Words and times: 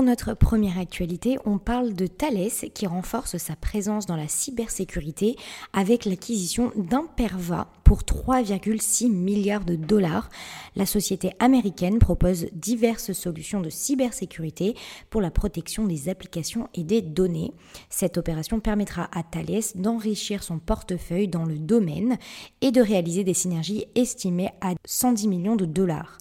Pour 0.00 0.06
notre 0.06 0.32
première 0.32 0.78
actualité, 0.78 1.36
on 1.44 1.58
parle 1.58 1.92
de 1.92 2.06
Thales 2.06 2.48
qui 2.72 2.86
renforce 2.86 3.36
sa 3.36 3.54
présence 3.54 4.06
dans 4.06 4.16
la 4.16 4.28
cybersécurité 4.28 5.36
avec 5.74 6.06
l'acquisition 6.06 6.72
d'Imperva 6.74 7.68
pour 7.84 8.00
3,6 8.00 9.10
milliards 9.10 9.66
de 9.66 9.76
dollars. 9.76 10.30
La 10.74 10.86
société 10.86 11.32
américaine 11.38 11.98
propose 11.98 12.46
diverses 12.54 13.12
solutions 13.12 13.60
de 13.60 13.68
cybersécurité 13.68 14.74
pour 15.10 15.20
la 15.20 15.30
protection 15.30 15.84
des 15.84 16.08
applications 16.08 16.70
et 16.72 16.82
des 16.82 17.02
données. 17.02 17.52
Cette 17.90 18.16
opération 18.16 18.58
permettra 18.58 19.10
à 19.12 19.22
Thales 19.22 19.60
d'enrichir 19.74 20.42
son 20.42 20.60
portefeuille 20.60 21.28
dans 21.28 21.44
le 21.44 21.58
domaine 21.58 22.16
et 22.62 22.70
de 22.70 22.80
réaliser 22.80 23.22
des 23.22 23.34
synergies 23.34 23.84
estimées 23.94 24.48
à 24.62 24.72
110 24.86 25.28
millions 25.28 25.56
de 25.56 25.66
dollars. 25.66 26.16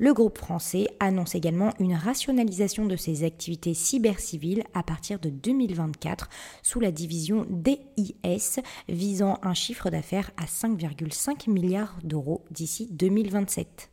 Le 0.00 0.14
groupe 0.14 0.38
français 0.38 0.86
annonce 0.98 1.34
également 1.34 1.74
une 1.78 1.92
rationalisation 1.92 2.86
de 2.86 2.96
ses 2.96 3.22
activités 3.22 3.74
cyberciviles 3.74 4.64
à 4.72 4.82
partir 4.82 5.18
de 5.18 5.28
2024 5.28 6.30
sous 6.62 6.80
la 6.80 6.90
division 6.90 7.46
DIS 7.50 8.60
visant 8.88 9.38
un 9.42 9.52
chiffre 9.52 9.90
d'affaires 9.90 10.30
à 10.38 10.46
5,5 10.46 11.50
milliards 11.50 11.98
d'euros 12.02 12.46
d'ici 12.50 12.88
2027. 12.92 13.90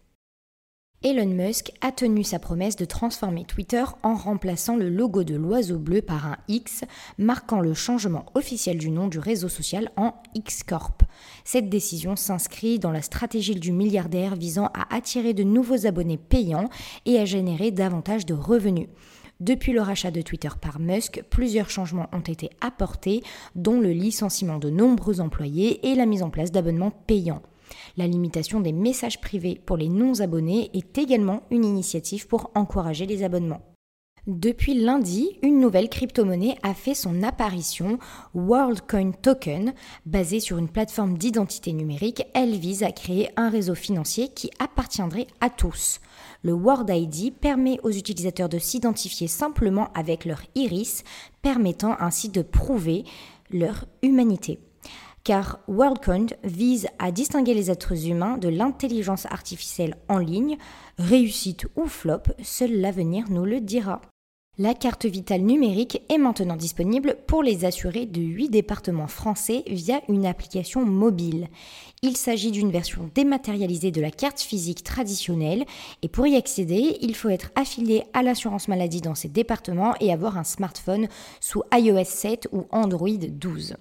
Elon 1.03 1.27
Musk 1.27 1.73
a 1.81 1.91
tenu 1.91 2.23
sa 2.23 2.39
promesse 2.39 2.75
de 2.75 2.83
transformer 2.83 3.45
Twitter 3.45 3.83
en 4.01 4.15
remplaçant 4.15 4.75
le 4.75 4.89
logo 4.89 5.23
de 5.23 5.35
l'oiseau 5.35 5.77
bleu 5.77 6.01
par 6.01 6.25
un 6.25 6.37
X, 6.47 6.85
marquant 7.19 7.59
le 7.59 7.75
changement 7.75 8.25
officiel 8.33 8.79
du 8.79 8.89
nom 8.89 9.07
du 9.07 9.19
réseau 9.19 9.47
social 9.47 9.91
en 9.95 10.15
X 10.33 10.63
Corp. 10.63 11.03
Cette 11.45 11.69
décision 11.69 12.15
s'inscrit 12.15 12.79
dans 12.79 12.89
la 12.89 13.03
stratégie 13.03 13.53
du 13.53 13.71
milliardaire 13.71 14.35
visant 14.35 14.71
à 14.73 14.95
attirer 14.95 15.35
de 15.35 15.43
nouveaux 15.43 15.85
abonnés 15.85 16.17
payants 16.17 16.69
et 17.05 17.19
à 17.19 17.25
générer 17.25 17.69
davantage 17.69 18.25
de 18.25 18.33
revenus. 18.33 18.87
Depuis 19.39 19.73
le 19.73 19.81
rachat 19.81 20.09
de 20.09 20.23
Twitter 20.23 20.49
par 20.59 20.79
Musk, 20.79 21.21
plusieurs 21.29 21.69
changements 21.69 22.09
ont 22.11 22.21
été 22.21 22.49
apportés, 22.59 23.21
dont 23.53 23.79
le 23.79 23.91
licenciement 23.91 24.57
de 24.57 24.71
nombreux 24.71 25.21
employés 25.21 25.91
et 25.91 25.93
la 25.93 26.07
mise 26.07 26.23
en 26.23 26.31
place 26.31 26.51
d'abonnements 26.51 26.89
payants. 27.05 27.43
La 27.97 28.07
limitation 28.07 28.59
des 28.59 28.73
messages 28.73 29.21
privés 29.21 29.61
pour 29.65 29.77
les 29.77 29.89
non-abonnés 29.89 30.69
est 30.73 30.97
également 30.97 31.43
une 31.51 31.65
initiative 31.65 32.27
pour 32.27 32.51
encourager 32.55 33.05
les 33.05 33.23
abonnements. 33.23 33.61
Depuis 34.27 34.73
lundi, 34.73 35.39
une 35.41 35.61
nouvelle 35.61 35.87
crypto-monnaie 35.87 36.57
a 36.61 36.73
fait 36.73 36.93
son 36.93 37.23
apparition, 37.23 37.97
WorldCoin 38.33 39.11
Token. 39.11 39.73
Basée 40.05 40.41
sur 40.41 40.57
une 40.57 40.67
plateforme 40.67 41.17
d'identité 41.17 41.71
numérique, 41.71 42.25
elle 42.33 42.57
vise 42.57 42.83
à 42.83 42.91
créer 42.91 43.29
un 43.37 43.49
réseau 43.49 43.73
financier 43.73 44.27
qui 44.27 44.51
appartiendrait 44.59 45.27
à 45.39 45.49
tous. 45.49 46.01
Le 46.41 46.51
World 46.51 46.89
ID 46.89 47.33
permet 47.33 47.79
aux 47.83 47.91
utilisateurs 47.91 48.49
de 48.49 48.59
s'identifier 48.59 49.27
simplement 49.27 49.87
avec 49.93 50.25
leur 50.25 50.41
iris, 50.55 51.05
permettant 51.41 51.95
ainsi 52.01 52.27
de 52.27 52.41
prouver 52.41 53.05
leur 53.49 53.85
humanité 54.01 54.59
car 55.27 55.59
WorldCoin 55.67 56.27
vise 56.45 56.87
à 56.99 57.11
distinguer 57.11 57.53
les 57.53 57.69
êtres 57.69 58.07
humains 58.07 58.37
de 58.37 58.47
l'intelligence 58.47 59.25
artificielle 59.25 59.97
en 60.07 60.19
ligne. 60.19 60.55
Réussite 60.97 61.65
ou 61.75 61.87
flop, 61.87 62.23
seul 62.41 62.79
l'avenir 62.79 63.25
nous 63.29 63.43
le 63.43 63.59
dira. 63.59 63.99
La 64.57 64.73
carte 64.73 65.05
vitale 65.05 65.41
numérique 65.41 66.01
est 66.07 66.17
maintenant 66.17 66.55
disponible 66.55 67.17
pour 67.27 67.43
les 67.43 67.65
assurés 67.65 68.05
de 68.05 68.21
8 68.21 68.47
départements 68.47 69.09
français 69.09 69.63
via 69.67 69.99
une 70.07 70.25
application 70.25 70.85
mobile. 70.85 71.49
Il 72.03 72.15
s'agit 72.15 72.51
d'une 72.51 72.71
version 72.71 73.11
dématérialisée 73.13 73.91
de 73.91 73.99
la 73.99 74.11
carte 74.11 74.39
physique 74.39 74.81
traditionnelle 74.81 75.65
et 76.03 76.07
pour 76.07 76.25
y 76.25 76.37
accéder, 76.37 76.99
il 77.01 77.15
faut 77.15 77.27
être 77.27 77.51
affilié 77.55 78.05
à 78.13 78.23
l'assurance 78.23 78.69
maladie 78.69 79.01
dans 79.01 79.13
ces 79.13 79.27
départements 79.27 79.93
et 79.99 80.13
avoir 80.13 80.37
un 80.37 80.45
smartphone 80.45 81.09
sous 81.41 81.63
iOS 81.73 82.05
7 82.05 82.47
ou 82.53 82.65
Android 82.71 83.09
12. 83.09 83.75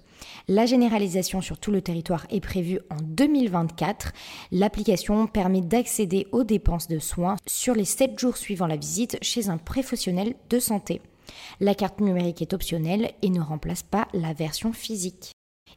La 0.47 0.65
généralisation 0.65 1.41
sur 1.41 1.57
tout 1.59 1.71
le 1.71 1.81
territoire 1.81 2.25
est 2.29 2.39
prévue 2.39 2.79
en 2.89 2.97
2024. 3.01 4.13
L'application 4.51 5.27
permet 5.27 5.61
d'accéder 5.61 6.27
aux 6.31 6.43
dépenses 6.43 6.87
de 6.87 6.99
soins 6.99 7.35
sur 7.45 7.73
les 7.73 7.85
7 7.85 8.17
jours 8.19 8.37
suivant 8.37 8.67
la 8.67 8.77
visite 8.77 9.17
chez 9.21 9.49
un 9.49 9.57
professionnel 9.57 10.35
de 10.49 10.59
santé. 10.59 11.01
La 11.59 11.75
carte 11.75 11.99
numérique 11.99 12.41
est 12.41 12.53
optionnelle 12.53 13.11
et 13.21 13.29
ne 13.29 13.41
remplace 13.41 13.83
pas 13.83 14.07
la 14.13 14.33
version 14.33 14.73
physique. 14.73 15.31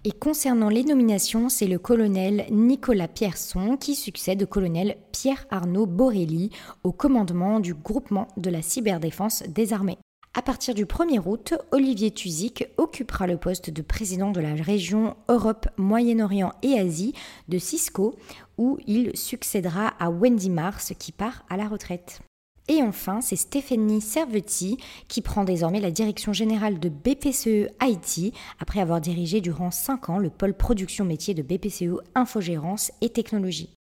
Et 0.05 0.13
concernant 0.13 0.69
les 0.69 0.85
nominations, 0.85 1.49
c'est 1.49 1.67
le 1.67 1.79
colonel 1.79 2.47
Nicolas 2.51 3.09
Pierson 3.09 3.77
qui 3.77 3.95
succède 3.95 4.43
au 4.43 4.47
colonel 4.47 4.97
Pierre-Arnaud 5.13 5.87
Borelli 5.87 6.51
au 6.85 6.93
commandement 6.93 7.61
du 7.61 7.75
groupement 7.75 8.29
de 8.37 8.49
la 8.49 8.63
cyberdéfense 8.63 9.43
des 9.49 9.73
armées. 9.73 9.99
À 10.33 10.43
partir 10.43 10.75
du 10.75 10.85
1er 10.85 11.21
août, 11.27 11.55
Olivier 11.73 12.13
Tuzik 12.13 12.69
occupera 12.77 13.27
le 13.27 13.37
poste 13.37 13.71
de 13.71 13.83
président 13.83 14.31
de 14.31 14.41
la 14.41 14.55
région 14.55 15.17
Europe, 15.29 15.67
Moyen-Orient 15.77 16.53
et 16.63 16.79
Asie 16.79 17.15
de 17.49 17.59
Cisco, 17.59 18.15
où 18.57 18.79
il 18.87 19.17
succédera 19.17 19.89
à 19.89 20.09
Wendy 20.09 20.49
Mars 20.49 20.93
qui 20.97 21.11
part 21.11 21.45
à 21.49 21.57
la 21.57 21.67
retraite. 21.67 22.21
Et 22.69 22.81
enfin, 22.81 23.21
c'est 23.21 23.35
Stéphanie 23.35 24.01
Servetti 24.01 24.79
qui 25.09 25.21
prend 25.21 25.43
désormais 25.43 25.81
la 25.81 25.91
direction 25.91 26.33
générale 26.33 26.79
de 26.79 26.89
BPCE 26.89 27.69
IT 27.83 28.33
après 28.61 28.79
avoir 28.79 29.01
dirigé 29.01 29.41
durant 29.41 29.73
5 29.73 30.11
ans 30.11 30.19
le 30.19 30.31
pôle 30.31 30.55
production 30.55 31.05
métier 31.05 31.35
de 31.35 31.43
BPCE 31.43 31.99
Infogérance 32.15 32.93
et 33.01 33.09
Technologie. 33.09 33.75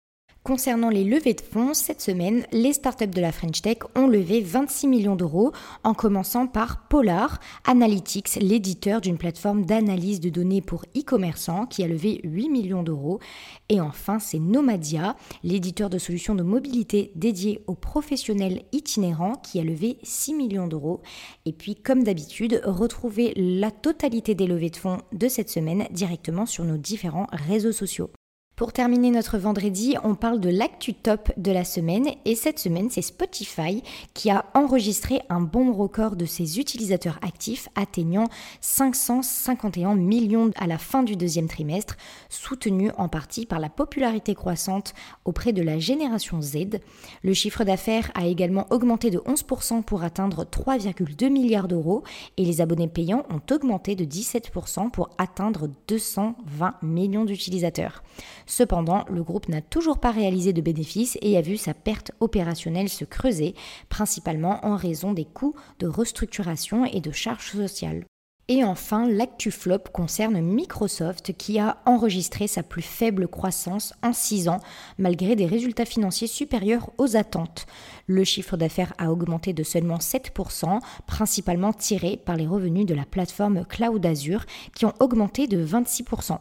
Concernant 0.43 0.89
les 0.89 1.03
levées 1.03 1.33
de 1.33 1.41
fonds, 1.41 1.73
cette 1.73 1.99
semaine, 1.99 2.45
les 2.53 2.71
startups 2.71 3.07
de 3.07 3.19
la 3.21 3.33
French 3.33 3.61
Tech 3.61 3.79
ont 3.95 4.07
levé 4.07 4.41
26 4.41 4.87
millions 4.87 5.17
d'euros, 5.17 5.51
en 5.83 5.93
commençant 5.93 6.47
par 6.47 6.87
Polar 6.87 7.39
Analytics, 7.65 8.35
l'éditeur 8.35 9.01
d'une 9.01 9.17
plateforme 9.17 9.65
d'analyse 9.65 10.21
de 10.21 10.29
données 10.29 10.61
pour 10.61 10.85
e-commerçants, 10.97 11.65
qui 11.65 11.83
a 11.83 11.87
levé 11.87 12.21
8 12.23 12.49
millions 12.49 12.83
d'euros. 12.83 13.19
Et 13.67 13.81
enfin, 13.81 14.17
c'est 14.17 14.39
Nomadia, 14.39 15.17
l'éditeur 15.43 15.89
de 15.89 15.97
solutions 15.97 16.35
de 16.35 16.43
mobilité 16.43 17.11
dédié 17.15 17.61
aux 17.67 17.75
professionnels 17.75 18.63
itinérants, 18.71 19.35
qui 19.35 19.59
a 19.59 19.63
levé 19.63 19.97
6 20.03 20.33
millions 20.33 20.67
d'euros. 20.67 21.01
Et 21.45 21.51
puis, 21.51 21.75
comme 21.75 22.05
d'habitude, 22.05 22.61
retrouvez 22.63 23.33
la 23.35 23.71
totalité 23.71 24.35
des 24.35 24.47
levées 24.47 24.69
de 24.69 24.77
fonds 24.77 24.99
de 25.11 25.27
cette 25.27 25.49
semaine 25.49 25.85
directement 25.91 26.45
sur 26.45 26.63
nos 26.63 26.77
différents 26.77 27.27
réseaux 27.33 27.73
sociaux. 27.73 28.09
Pour 28.59 28.73
terminer 28.73 29.09
notre 29.09 29.37
vendredi, 29.37 29.95
on 30.03 30.15
parle 30.15 30.41
de 30.41 30.49
l'actu 30.49 30.93
top 30.93 31.31
de 31.37 31.49
la 31.49 31.63
semaine 31.63 32.09
et 32.25 32.35
cette 32.35 32.59
semaine 32.59 32.89
c'est 32.89 33.01
Spotify 33.01 33.81
qui 34.13 34.29
a 34.29 34.43
enregistré 34.53 35.21
un 35.29 35.39
bon 35.39 35.71
record 35.71 36.17
de 36.17 36.25
ses 36.25 36.59
utilisateurs 36.59 37.19
actifs 37.21 37.69
atteignant 37.75 38.27
551 38.59 39.95
millions 39.95 40.51
à 40.57 40.67
la 40.67 40.77
fin 40.77 41.03
du 41.03 41.15
deuxième 41.15 41.47
trimestre, 41.47 41.95
soutenu 42.27 42.91
en 42.97 43.07
partie 43.07 43.45
par 43.45 43.59
la 43.59 43.69
popularité 43.69 44.35
croissante 44.35 44.93
auprès 45.23 45.53
de 45.53 45.61
la 45.61 45.79
génération 45.79 46.41
Z. 46.41 46.81
Le 47.23 47.33
chiffre 47.33 47.63
d'affaires 47.63 48.11
a 48.13 48.25
également 48.25 48.67
augmenté 48.71 49.09
de 49.09 49.19
11% 49.19 49.83
pour 49.83 50.03
atteindre 50.03 50.43
3,2 50.43 51.29
milliards 51.29 51.69
d'euros 51.69 52.03
et 52.35 52.43
les 52.43 52.59
abonnés 52.59 52.89
payants 52.89 53.25
ont 53.29 53.55
augmenté 53.55 53.95
de 53.95 54.03
17% 54.03 54.91
pour 54.91 55.11
atteindre 55.17 55.69
220 55.87 56.73
millions 56.81 57.23
d'utilisateurs. 57.23 58.03
Cependant, 58.49 59.05
le 59.11 59.21
groupe 59.21 59.47
n'a 59.47 59.61
toujours 59.61 59.99
pas 59.99 60.09
réalisé 60.09 60.53
de 60.53 60.61
bénéfices 60.61 61.19
et 61.21 61.37
a 61.37 61.41
vu 61.41 61.55
sa 61.55 61.75
perte 61.75 62.11
opérationnelle 62.19 62.89
se 62.89 63.05
creuser, 63.05 63.53
principalement 63.89 64.65
en 64.65 64.75
raison 64.75 65.13
des 65.13 65.25
coûts 65.25 65.53
de 65.77 65.85
restructuration 65.85 66.83
et 66.83 66.99
de 66.99 67.11
charges 67.11 67.51
sociales. 67.51 68.05
Et 68.47 68.63
enfin, 68.63 69.07
l'actu 69.07 69.51
flop 69.51 69.91
concerne 69.93 70.41
Microsoft 70.41 71.37
qui 71.37 71.59
a 71.59 71.77
enregistré 71.85 72.47
sa 72.47 72.63
plus 72.63 72.81
faible 72.81 73.27
croissance 73.27 73.93
en 74.01 74.13
6 74.13 74.49
ans 74.49 74.61
malgré 74.97 75.35
des 75.35 75.45
résultats 75.45 75.85
financiers 75.85 76.25
supérieurs 76.25 76.89
aux 76.97 77.15
attentes. 77.15 77.67
Le 78.07 78.23
chiffre 78.23 78.57
d'affaires 78.57 78.95
a 78.97 79.11
augmenté 79.11 79.53
de 79.53 79.61
seulement 79.61 79.99
7%, 79.99 80.79
principalement 81.05 81.71
tiré 81.71 82.17
par 82.17 82.35
les 82.35 82.47
revenus 82.47 82.87
de 82.87 82.95
la 82.95 83.05
plateforme 83.05 83.63
Cloud 83.69 84.03
Azure 84.03 84.47
qui 84.75 84.85
ont 84.85 84.93
augmenté 84.99 85.45
de 85.45 85.63
26%. 85.63 86.39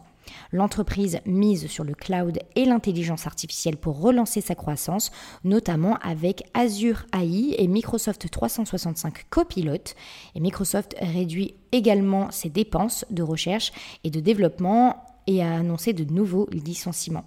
L'entreprise 0.53 1.19
mise 1.27 1.67
sur 1.67 1.85
le 1.85 1.95
cloud 1.95 2.39
et 2.55 2.65
l'intelligence 2.65 3.27
artificielle 3.27 3.77
pour 3.77 4.01
relancer 4.01 4.41
sa 4.41 4.55
croissance, 4.55 5.11
notamment 5.45 5.97
avec 6.03 6.45
Azure 6.55 7.05
AI 7.15 7.55
et 7.59 7.69
Microsoft 7.69 8.31
365 8.31 9.29
Copilot. 9.31 9.95
Et 10.35 10.41
Microsoft 10.41 10.95
réduit 11.01 11.55
également 11.73 12.31
ses 12.31 12.51
dépenses 12.51 13.05
de 13.11 13.23
recherche 13.23 13.73
et 14.05 14.11
de 14.11 14.21
développement 14.21 15.05
et 15.27 15.43
a 15.43 15.55
annoncé 15.55 15.93
de 15.93 16.05
nouveaux 16.05 16.49
licenciements. 16.51 17.25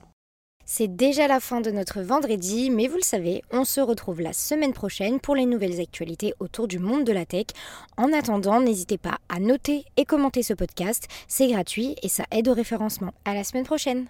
C'est 0.65 0.95
déjà 0.95 1.27
la 1.27 1.39
fin 1.39 1.61
de 1.61 1.71
notre 1.71 2.01
vendredi, 2.01 2.69
mais 2.69 2.87
vous 2.87 2.97
le 2.97 3.03
savez, 3.03 3.43
on 3.51 3.63
se 3.63 3.81
retrouve 3.81 4.21
la 4.21 4.33
semaine 4.33 4.73
prochaine 4.73 5.19
pour 5.19 5.35
les 5.35 5.45
nouvelles 5.45 5.81
actualités 5.81 6.33
autour 6.39 6.67
du 6.67 6.79
monde 6.79 7.03
de 7.03 7.13
la 7.13 7.25
tech. 7.25 7.47
En 7.97 8.13
attendant, 8.13 8.61
n'hésitez 8.61 8.97
pas 8.97 9.17
à 9.29 9.39
noter 9.39 9.85
et 9.97 10.05
commenter 10.05 10.43
ce 10.43 10.53
podcast, 10.53 11.07
c'est 11.27 11.47
gratuit 11.47 11.95
et 12.03 12.09
ça 12.09 12.23
aide 12.31 12.47
au 12.47 12.53
référencement. 12.53 13.13
À 13.25 13.33
la 13.33 13.43
semaine 13.43 13.65
prochaine. 13.65 14.07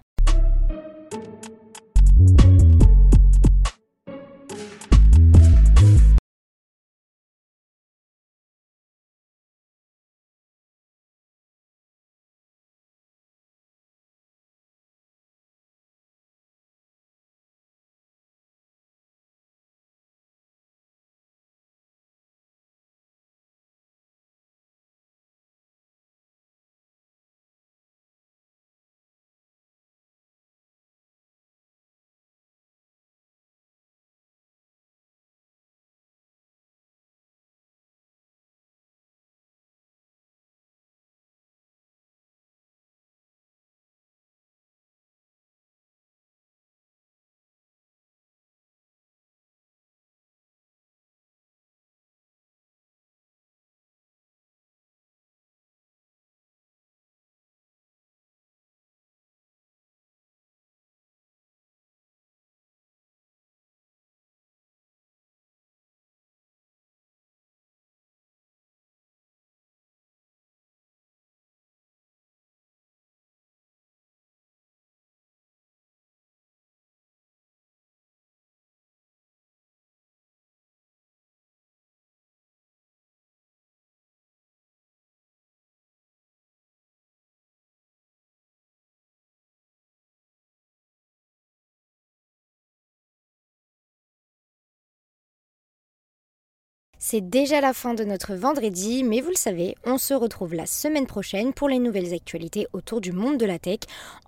C'est 97.04 97.28
déjà 97.28 97.62
la 97.62 97.74
fin 97.74 97.96
de 97.96 98.04
notre 98.04 98.36
vendredi, 98.36 99.04
mais 99.04 99.22
vous 99.22 99.32
le 99.32 99.36
savez, 99.36 99.76
on 99.84 99.98
se 99.98 100.14
retrouve 100.14 100.54
la 100.54 100.68
semaine 100.68 101.08
prochaine 101.08 101.52
pour 101.52 101.68
les 101.68 101.80
nouvelles 101.80 102.14
actualités 102.14 102.68
autour 102.74 103.02
du 103.02 103.12
monde 103.12 103.40
de 103.40 103.46
la 103.48 103.58
tech. 103.58 103.80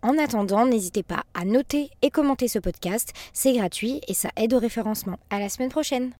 En 0.01 0.17
attendant, 0.17 0.65
n'hésitez 0.65 1.03
pas 1.03 1.21
à 1.35 1.45
noter 1.45 1.91
et 2.01 2.09
commenter 2.09 2.47
ce 2.47 2.57
podcast, 2.57 3.13
c'est 3.31 3.53
gratuit 3.53 4.01
et 4.07 4.15
ça 4.15 4.31
aide 4.37 4.55
au 4.55 4.59
référencement. 4.59 5.19
À 5.29 5.37
la 5.37 5.49
semaine 5.49 5.69
prochaine. 5.69 6.13